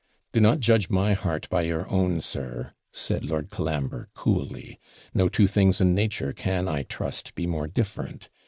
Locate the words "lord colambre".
3.23-4.07